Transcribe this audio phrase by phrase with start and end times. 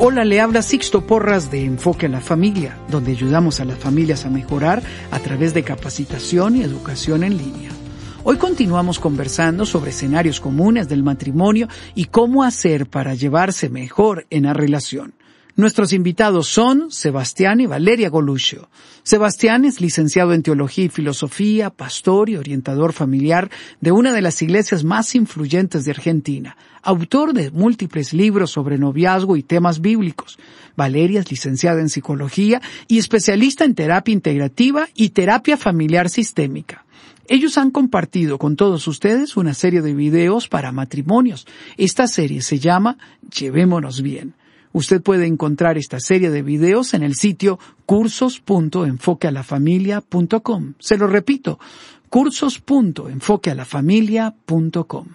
[0.00, 4.24] Hola, le habla Sixto Porras de Enfoque a la Familia, donde ayudamos a las familias
[4.24, 7.70] a mejorar a través de capacitación y educación en línea.
[8.22, 14.44] Hoy continuamos conversando sobre escenarios comunes del matrimonio y cómo hacer para llevarse mejor en
[14.44, 15.14] la relación.
[15.58, 18.68] Nuestros invitados son Sebastián y Valeria Goluccio.
[19.02, 24.40] Sebastián es licenciado en Teología y Filosofía, pastor y orientador familiar de una de las
[24.40, 30.38] iglesias más influyentes de Argentina, autor de múltiples libros sobre noviazgo y temas bíblicos.
[30.76, 36.84] Valeria es licenciada en Psicología y especialista en terapia integrativa y terapia familiar sistémica.
[37.26, 41.48] Ellos han compartido con todos ustedes una serie de videos para matrimonios.
[41.76, 42.96] Esta serie se llama
[43.36, 44.37] Llevémonos bien.
[44.72, 50.74] Usted puede encontrar esta serie de videos en el sitio cursos.enfoquealafamilia.com.
[50.78, 51.58] Se lo repito,
[52.08, 55.06] cursos.enfoquealafamilia.com.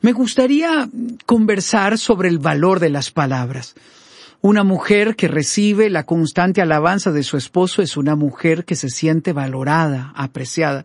[0.00, 0.88] Me gustaría
[1.26, 3.74] conversar sobre el valor de las palabras.
[4.40, 8.88] Una mujer que recibe la constante alabanza de su esposo es una mujer que se
[8.88, 10.84] siente valorada, apreciada.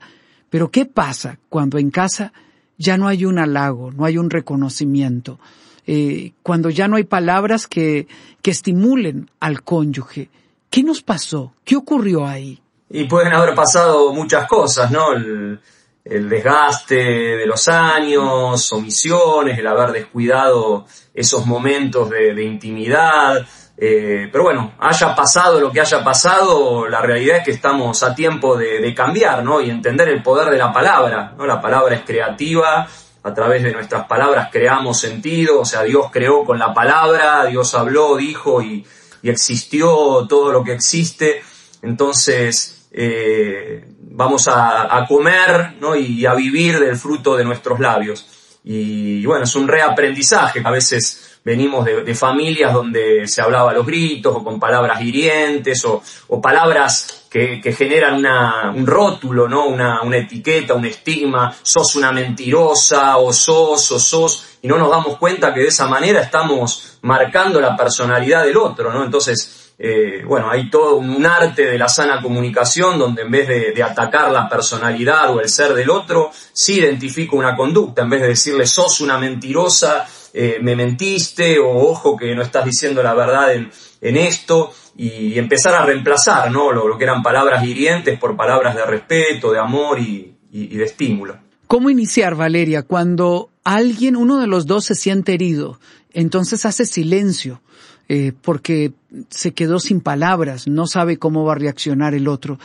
[0.50, 2.34] Pero ¿qué pasa cuando en casa
[2.80, 5.40] ya no hay un halago, no hay un reconocimiento?
[5.86, 8.08] Eh, cuando ya no hay palabras que,
[8.42, 10.30] que estimulen al cónyuge.
[10.70, 11.54] ¿Qué nos pasó?
[11.64, 12.60] ¿Qué ocurrió ahí?
[12.90, 15.14] Y pueden haber pasado muchas cosas, ¿no?
[15.14, 15.60] El,
[16.06, 23.46] desgaste de los años, omisiones, el haber descuidado esos momentos de, de intimidad.
[23.78, 28.14] Eh, pero bueno, haya pasado lo que haya pasado, la realidad es que estamos a
[28.14, 29.62] tiempo de, de cambiar, ¿no?
[29.62, 31.46] Y entender el poder de la palabra, ¿no?
[31.46, 32.88] La palabra es creativa,
[33.24, 37.74] a través de nuestras palabras creamos sentido, o sea, Dios creó con la palabra, Dios
[37.74, 38.86] habló, dijo y,
[39.24, 41.42] existió todo lo que existe.
[41.82, 45.96] Entonces, eh, vamos a, comer ¿no?
[45.96, 48.28] y a vivir del fruto de nuestros labios.
[48.64, 50.62] Y, bueno, es un reaprendizaje.
[50.64, 56.02] A veces venimos de, familias donde se hablaba los gritos o con palabras hirientes o,
[56.28, 59.66] o palabras que, generan una, un rótulo, ¿no?
[59.66, 64.92] Una, una, etiqueta, un estigma, sos una mentirosa, o sos, o sos, y no nos
[64.92, 69.04] damos cuenta que de esa manera estamos marcando la personalidad del otro, ¿no?
[69.04, 73.72] Entonces, eh, bueno, hay todo un arte de la sana comunicación donde en vez de,
[73.72, 78.22] de, atacar la personalidad o el ser del otro, sí identifico una conducta, en vez
[78.22, 83.14] de decirle sos una mentirosa, eh, me mentiste, o ojo que no estás diciendo la
[83.14, 83.72] verdad en,
[84.02, 86.72] en esto, y empezar a reemplazar ¿no?
[86.72, 91.38] lo, que eran palabras hirientes por palabras de respeto, de amor y, de estímulo.
[91.68, 95.80] ¿Cómo iniciar, Valeria, cuando alguien, uno de los dos se siente herido?
[96.12, 97.62] Entonces hace silencio,
[98.08, 98.94] eh, porque
[99.30, 102.60] se quedó sin palabras, no sabe cómo va a reaccionar el otro.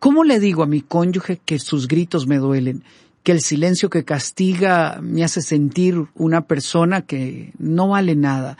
[0.00, 2.82] ¿Cómo le digo a mi cónyuge que sus gritos me duelen?
[3.28, 8.56] Que el silencio que castiga me hace sentir una persona que no vale nada.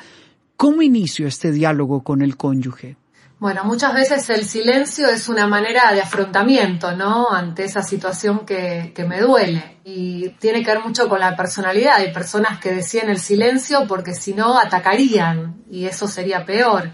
[0.58, 2.98] ¿Cómo inicio este diálogo con el cónyuge?
[3.38, 7.30] Bueno, muchas veces el silencio es una manera de afrontamiento, ¿no?
[7.30, 9.78] Ante esa situación que, que, me duele.
[9.84, 11.94] Y tiene que ver mucho con la personalidad.
[11.96, 16.90] Hay personas que decían el silencio porque si no atacarían y eso sería peor.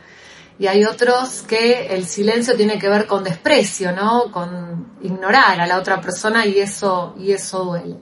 [0.58, 4.30] Y hay otros que el silencio tiene que ver con desprecio, ¿no?
[4.30, 7.96] Con ignorar a la otra persona y eso, y eso duele.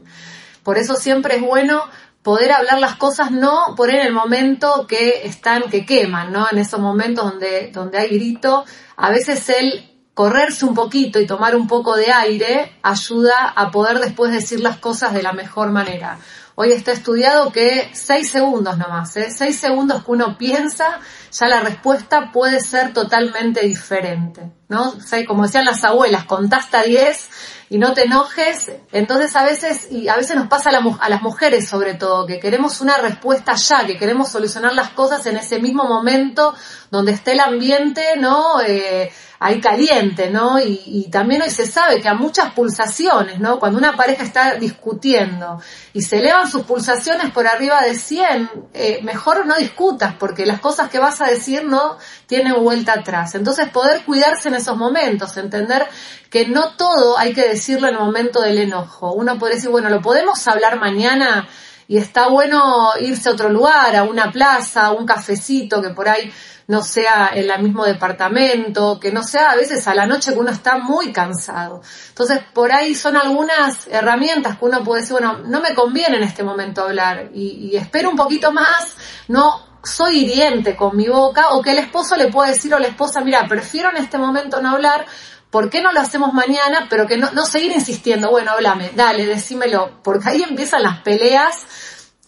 [0.63, 1.83] Por eso siempre es bueno
[2.23, 6.47] poder hablar las cosas no por en el momento que están, que queman, ¿no?
[6.51, 8.65] En esos momentos donde, donde hay grito,
[8.97, 13.99] a veces el correrse un poquito y tomar un poco de aire ayuda a poder
[13.99, 16.19] después decir las cosas de la mejor manera.
[16.55, 19.31] Hoy está estudiado que seis segundos nomás, ¿eh?
[19.31, 21.01] seis segundos que uno piensa,
[21.33, 24.93] ya la respuesta puede ser totalmente diferente, ¿no?
[25.27, 27.31] como decían las abuelas, contasta diez
[27.71, 28.71] y no te enojes.
[28.93, 32.83] Entonces a veces, y a veces nos pasa a, las mujeres sobre todo, que queremos
[32.83, 36.55] una respuesta ya, que queremos solucionar las cosas en ese mismo momento
[36.91, 38.61] donde esté el ambiente, ¿no?
[38.61, 39.11] Eh,
[39.43, 40.61] ahí caliente, ¿no?
[40.61, 43.59] Y, también hoy se sabe que a muchas pulsaciones, ¿no?
[43.59, 45.61] Cuando una pareja está discutiendo
[45.93, 50.61] y se elevan sus pulsaciones por arriba de 100, eh, mejor no discutas porque las
[50.61, 53.35] cosas que vas a decir no tienen vuelta atrás.
[53.35, 55.89] Entonces poder cuidarse en esos momentos, entender
[56.31, 59.13] que no todo hay que decirlo en el momento del enojo.
[59.13, 61.49] Uno puede decir, bueno, lo podemos hablar mañana
[61.89, 66.09] y está bueno irse a otro lugar, a una plaza, a un cafecito que por
[66.09, 66.33] ahí
[66.73, 70.39] no sea en el mismo departamento, que no sea a veces a la noche que
[70.39, 71.83] uno está muy cansado.
[72.09, 76.23] Entonces, por ahí son algunas herramientas que uno puede decir, bueno, no me conviene en
[76.23, 78.97] este momento hablar y, espero un poquito más,
[79.29, 82.89] no soy hiriente con mi boca, o que el esposo le pueda decir o la
[82.89, 85.05] esposa, mira, prefiero en este momento no hablar,
[85.51, 86.87] ¿por qué no lo hacemos mañana?
[86.89, 91.67] Pero que no, no seguir insistiendo, bueno, háblame, dale, decímelo, porque ahí empiezan las peleas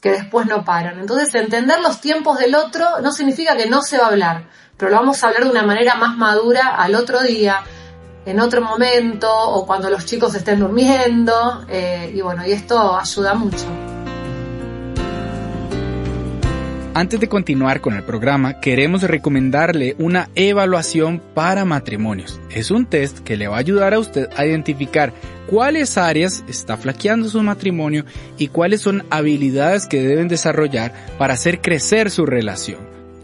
[0.04, 0.98] que después no paran.
[0.98, 4.44] Entonces, entender los tiempos del otro no significa que no se va a hablar,
[4.76, 7.62] pero lo vamos a hablar de una manera más madura al otro día,
[8.26, 13.32] en otro momento, o cuando los chicos estén durmiendo, eh, y bueno, y esto ayuda
[13.32, 13.93] mucho.
[16.96, 22.40] Antes de continuar con el programa, queremos recomendarle una evaluación para matrimonios.
[22.50, 25.12] Es un test que le va a ayudar a usted a identificar
[25.48, 28.04] cuáles áreas está flaqueando su matrimonio
[28.38, 32.78] y cuáles son habilidades que deben desarrollar para hacer crecer su relación.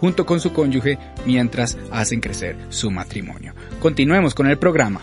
[0.00, 3.54] junto con su cónyuge mientras hacen crecer su matrimonio.
[3.80, 5.00] Continuemos con el programa.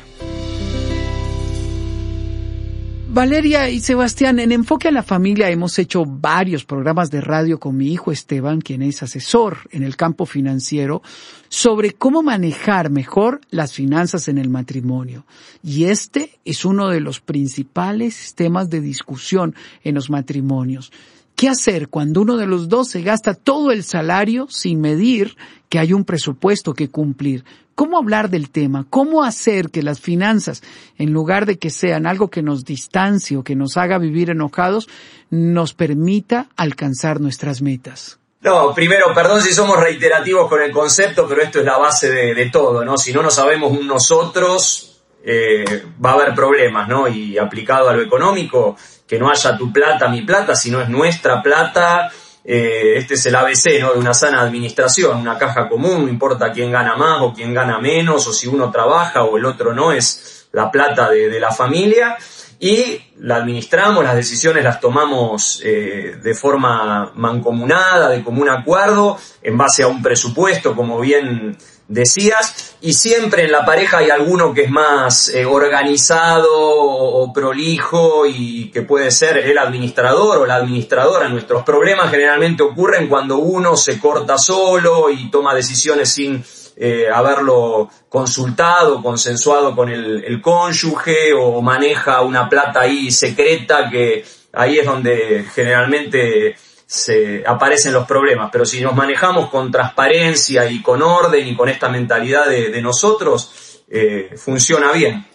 [3.14, 7.78] Valeria y Sebastián, en Enfoque a la Familia hemos hecho varios programas de radio con
[7.78, 11.04] mi hijo Esteban, quien es asesor en el campo financiero,
[11.48, 15.28] sobre cómo manejar mejor las finanzas en el matrimonio.
[15.62, 19.54] Y este es uno de los principales temas de discusión
[19.84, 20.92] en los matrimonios.
[21.36, 25.36] ¿Qué hacer cuando uno de los dos se gasta todo el salario sin medir
[25.70, 27.44] que hay un presupuesto que cumplir?
[27.76, 28.86] ¿Cómo hablar del tema?
[28.90, 30.62] ¿Cómo hacer que las finanzas,
[30.98, 34.88] en lugar de que sean algo que nos distancie o que nos haga vivir enojados,
[35.32, 38.20] nos permita alcanzar nuestras metas?
[38.42, 42.50] No, primero, perdón si somos reiterativos con el concepto, pero esto es la base de,
[42.52, 42.98] todo, ¿no?
[42.98, 47.08] Si no nos sabemos un nosotros, eh, va a haber problemas, ¿no?
[47.08, 48.76] Y aplicado a lo económico,
[49.14, 52.12] que no haya tu plata, mi plata, sino es nuestra plata.
[52.44, 53.94] Eh, este es el ABC ¿no?
[53.94, 57.78] de una sana administración, una caja común, no importa quién gana más o quién gana
[57.78, 62.18] menos, o si uno trabaja o el otro no, es la plata de, la familia
[62.60, 69.56] y la administramos, las decisiones las tomamos eh, de forma mancomunada, de común acuerdo, en
[69.56, 71.56] base a un presupuesto, como bien
[71.88, 78.26] decías, y siempre en la pareja hay alguno que es más eh, organizado o, prolijo
[78.26, 81.30] y que puede ser el administrador o la administradora.
[81.30, 86.44] Nuestros problemas generalmente ocurren cuando uno se corta solo y toma decisiones sin
[86.76, 94.26] eh, haberlo consultado, consensuado con el, el cónyuge o maneja una plata ahí secreta que
[94.52, 96.56] ahí es donde generalmente
[96.94, 101.68] se aparecen los problemas, pero si nos manejamos con transparencia y con orden y con
[101.68, 105.26] esta mentalidad de, nosotros, eh, funciona bien.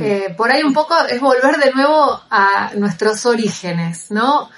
[0.00, 4.48] Eh, por ahí un poco es volver de nuevo a nuestros orígenes, ¿no?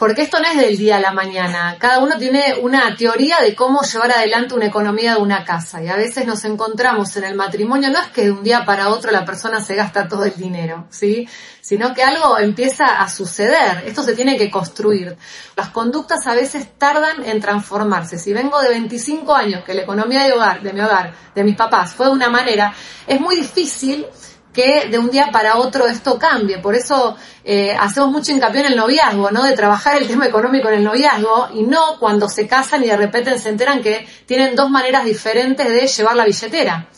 [0.00, 1.76] Porque esto no es del día a la mañana.
[1.78, 5.82] Cada uno tiene una teoría de cómo llevar adelante una economía de una casa.
[5.82, 8.88] Y a veces nos encontramos en el matrimonio, no es que de un día para
[8.88, 11.28] otro la persona se gasta todo el dinero, ¿sí?
[11.60, 13.84] Sino que algo empieza a suceder.
[13.84, 15.18] Esto se tiene que construir.
[15.54, 18.18] Las conductas a veces tardan en transformarse.
[18.18, 21.56] Si vengo de 25 años que la economía de hogar, de mi hogar, de mis
[21.56, 22.72] papás fue de una manera,
[23.06, 24.06] es muy difícil
[24.52, 26.58] que de un día para otro esto cambie.
[26.58, 29.44] Por eso eh, hacemos mucho hincapié en el noviazgo, ¿no?
[29.44, 32.96] De trabajar el tema económico en el noviazgo y no cuando se casan y de
[32.96, 36.88] repente se enteran que tienen dos maneras diferentes de llevar la billetera.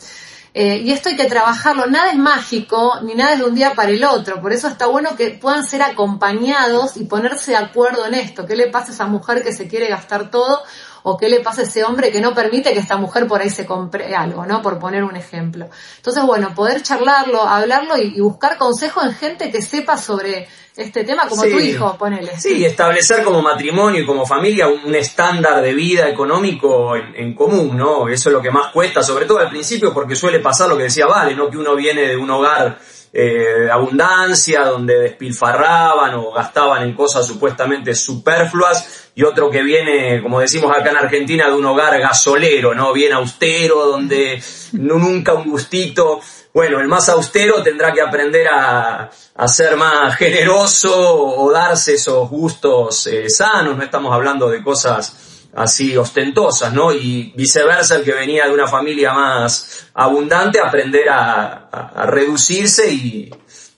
[0.55, 3.73] Eh, y esto hay que trabajarlo, nada es mágico ni nada es de un día
[3.73, 8.05] para el otro, por eso está bueno que puedan ser acompañados y ponerse de acuerdo
[8.05, 10.61] en esto, qué le pasa a esa mujer que se quiere gastar todo
[11.03, 13.49] o qué le pasa a ese hombre que no permite que esta mujer por ahí
[13.49, 14.61] se compre algo, ¿no?
[14.61, 15.69] Por poner un ejemplo.
[15.97, 21.27] Entonces, bueno, poder charlarlo, hablarlo y, buscar consejo en gente que sepa sobre este tema,
[21.27, 22.39] como tu hijo, ponele.
[22.39, 28.07] Sí, establecer como matrimonio y como familia un estándar de vida económico en, común, ¿no?
[28.07, 30.83] Eso es lo que más cuesta, sobre todo al principio, porque suele pasar lo que
[30.83, 31.49] decía Vale, ¿no?
[31.49, 32.79] Que uno viene de un hogar
[33.15, 40.39] eh, abundancia, donde despilfarraban o gastaban en cosas supuestamente superfluas, y otro que viene, como
[40.39, 42.91] decimos acá en Argentina, de un hogar gasolero, ¿no?
[42.91, 44.41] Bien austero, donde
[44.71, 46.19] nunca un gustito.
[46.51, 49.11] Bueno, el más austero tendrá que aprender a,
[49.45, 55.95] ser más generoso o, darse esos gustos eh, sanos, no estamos hablando de cosas así
[55.95, 56.91] ostentosas, ¿no?
[56.91, 63.29] Y viceversa, el que venía de una familia más abundante, aprender a, reducirse y,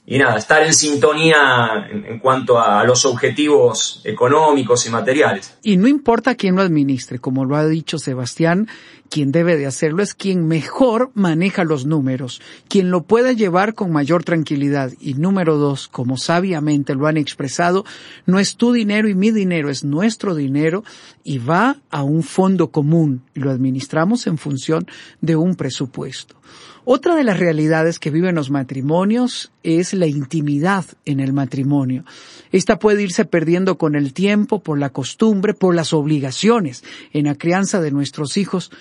[0.06, 5.58] y, nada, estar en sintonía en, cuanto a los objetivos económicos y materiales.
[5.64, 8.68] Y no importa quién lo administre, como lo ha dicho Sebastián,
[9.16, 13.94] quien debe de hacerlo es quien mejor maneja los números, quien lo pueda llevar con
[13.94, 14.92] mayor tranquilidad.
[15.00, 17.86] Y número dos, como sabiamente lo han expresado,
[18.26, 20.84] no es tu dinero y mi dinero, es nuestro dinero
[21.24, 24.86] y va a un fondo común y lo administramos en función
[25.22, 26.36] de un presupuesto.
[26.84, 32.04] Otra de las realidades que viven los matrimonios es la intimidad en el matrimonio.
[32.52, 37.36] Esta puede irse perdiendo con el tiempo, por la costumbre, por las obligaciones en la
[37.36, 38.72] crianza de nuestros hijos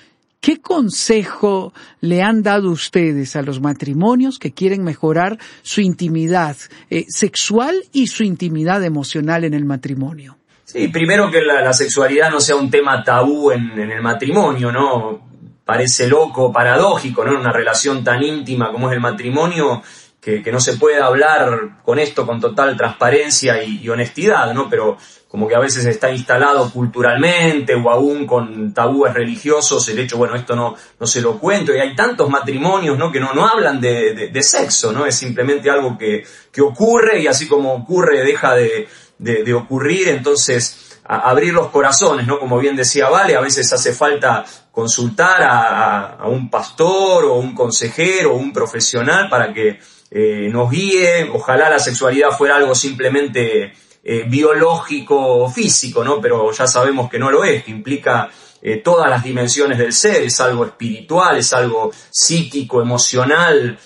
[0.45, 1.73] ¿Qué consejo
[2.03, 6.55] le han dado ustedes a los matrimonios que quieren mejorar su intimidad
[6.91, 10.37] eh, sexual y su intimidad emocional en el matrimonio?
[10.67, 15.27] Sí, primero que la, sexualidad no sea un tema tabú en, en, el matrimonio, ¿no?
[15.65, 17.33] Parece loco, paradójico, ¿no?
[17.33, 19.83] En una relación tan íntima como es el matrimonio,
[20.25, 24.71] que, no se puede hablar con esto con total transparencia y, honestidad, ¿no?
[24.71, 24.97] Pero
[25.29, 30.35] como que a veces está instalado culturalmente o aún con tabúes religiosos el hecho, bueno,
[30.35, 31.75] esto no, no se lo cuento.
[31.75, 33.13] Y hay tantos matrimonios, ¿no?
[33.13, 35.05] Que no, no hablan de, de, sexo, ¿no?
[35.05, 38.89] Es simplemente algo que, que, ocurre y así como ocurre deja de,
[39.19, 40.09] de ocurrir.
[40.09, 42.39] Entonces, abrir los corazones, ¿no?
[42.39, 47.55] Como bien decía Vale, a veces hace falta consultar a, a un pastor o un
[47.55, 49.79] consejero o un profesional para que
[50.17, 53.73] eh, nos guíe, ojalá la sexualidad fuera algo simplemente
[54.05, 56.21] eh, biológico o físico, ¿no?
[56.21, 58.31] Pero ya sabemos que no lo es, que implica
[58.63, 63.77] eh, todas las dimensiones del ser, es algo espiritual, es algo psíquico, emocional,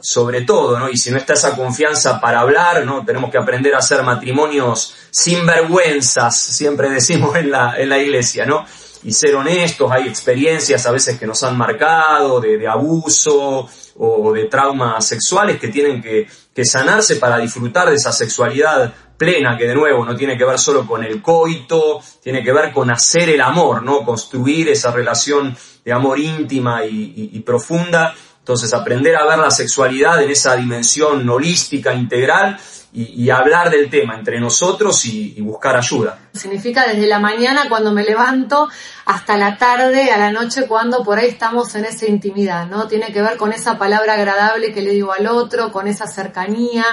[0.00, 0.88] sobre todo, ¿no?
[0.90, 3.04] Y si no está esa confianza para hablar, ¿no?
[3.04, 8.44] Tenemos que aprender a hacer matrimonios sin vergüenzas, siempre decimos en la, en la iglesia,
[8.44, 8.66] ¿no?
[9.04, 14.44] Y ser honestos, hay experiencias a veces que nos han marcado, de, abuso, o de
[14.46, 16.26] traumas sexuales que tienen que,
[16.64, 20.86] sanarse para disfrutar de esa sexualidad plena, que de nuevo no tiene que ver solo
[20.86, 24.04] con el coito, tiene que ver con hacer el amor, ¿no?
[24.04, 28.14] Construir esa relación de amor íntima y profunda.
[28.44, 32.58] Entonces, aprender a ver la sexualidad en esa dimensión holística, integral,
[32.92, 36.18] y, hablar del tema entre nosotros y, buscar ayuda.
[36.34, 38.68] Significa desde la mañana cuando me levanto
[39.06, 42.86] hasta la tarde, a la noche cuando por ahí estamos en esa intimidad, ¿no?
[42.86, 46.84] Tiene que ver con esa palabra agradable que le digo al otro, con esa cercanía,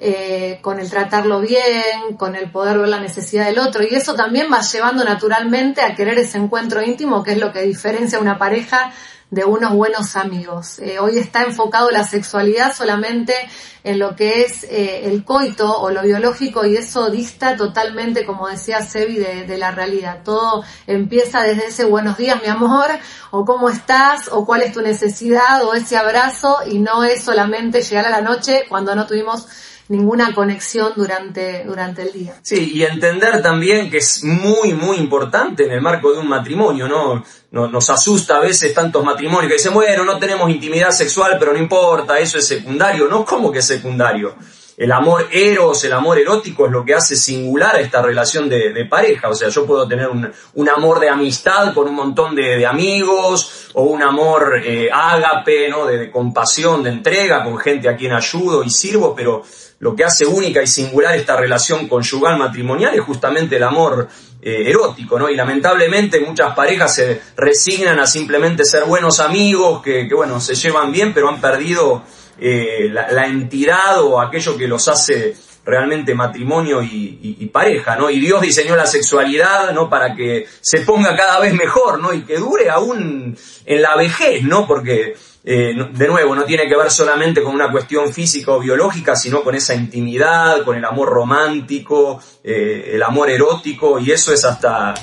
[0.00, 3.84] eh, con el tratarlo bien, con el poder ver la necesidad del otro.
[3.84, 7.62] Y eso también va llevando naturalmente a querer ese encuentro íntimo, que es lo que
[7.62, 8.90] diferencia una pareja
[9.30, 10.78] de unos buenos amigos.
[10.78, 13.34] Eh, hoy está enfocado la sexualidad solamente
[13.82, 18.48] en lo que es eh, el coito o lo biológico y eso dista totalmente, como
[18.48, 20.20] decía Sebi, de, la realidad.
[20.24, 22.86] Todo empieza desde ese buenos días, mi amor,
[23.30, 27.82] o cómo estás, o cuál es tu necesidad, o ese abrazo, y no es solamente
[27.82, 29.46] llegar a la noche cuando no tuvimos
[29.88, 32.34] ninguna conexión durante, durante el día.
[32.42, 36.88] Sí, y entender también que es muy, muy importante en el marco de un matrimonio,
[36.88, 37.22] ¿no?
[37.50, 41.58] Nos, asusta a veces tantos matrimonios que dicen, bueno, no tenemos intimidad sexual, pero no
[41.58, 43.06] importa, eso es secundario.
[43.06, 44.34] No, ¿cómo que es secundario?
[44.76, 48.84] El amor eros, el amor erótico es lo que hace singular a esta relación de,
[48.90, 49.28] pareja.
[49.28, 53.68] O sea, yo puedo tener un, un, amor de amistad con un montón de, amigos,
[53.74, 55.86] o un amor eh, ágape, ¿no?
[55.86, 59.44] De, de compasión, de entrega con gente a quien ayudo y sirvo, pero
[59.78, 64.08] lo que hace única y singular esta relación conyugal matrimonial es justamente el amor
[64.40, 65.30] eh, erótico, ¿no?
[65.30, 70.92] Y lamentablemente muchas parejas se resignan a simplemente ser buenos amigos, que, bueno, se llevan
[70.92, 72.02] bien, pero han perdido
[72.38, 78.10] eh, la, entidad o aquello que los hace realmente matrimonio y, pareja, ¿no?
[78.10, 79.88] Y Dios diseñó la sexualidad, ¿no?
[79.88, 82.12] Para que se ponga cada vez mejor, ¿no?
[82.12, 84.66] Y que dure aún en la vejez, ¿no?
[84.66, 85.14] Porque
[85.46, 89.42] eh, de nuevo, no tiene que ver solamente con una cuestión física o biológica, sino
[89.42, 94.94] con esa intimidad, con el amor romántico, eh, el amor erótico, y eso es hasta,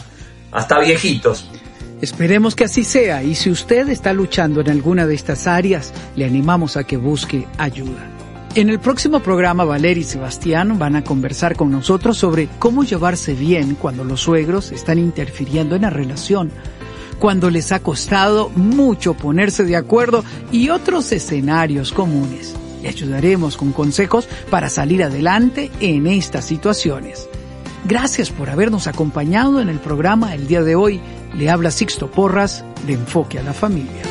[0.52, 1.48] hasta viejitos.
[2.02, 6.26] Esperemos que así sea y si usted está luchando en alguna de estas áreas, le
[6.26, 8.11] animamos a que busque ayuda.
[8.54, 13.34] En el próximo programa, Valeria y Sebastián van a conversar con nosotros sobre cómo llevarse
[13.34, 16.52] bien cuando los suegros están interfiriendo en la relación,
[17.18, 22.54] cuando les ha costado mucho ponerse de acuerdo y otros escenarios comunes.
[22.82, 27.30] Le ayudaremos con consejos para salir adelante en estas situaciones.
[27.86, 31.00] Gracias por habernos acompañado en el programa el día de hoy.
[31.38, 34.11] Le habla Sixto Porras de Enfoque a la Familia.